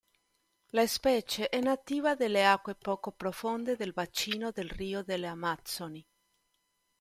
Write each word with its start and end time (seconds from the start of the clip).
La 0.71 0.87
specie 0.87 1.47
è 1.49 1.59
nativa 1.61 2.15
delle 2.15 2.43
acque 2.43 2.73
poco 2.73 3.11
profonde 3.11 3.75
del 3.75 3.93
bacino 3.93 4.49
del 4.49 4.67
Rio 4.67 5.03
delle 5.03 5.27
Amazzoni. 5.27 6.03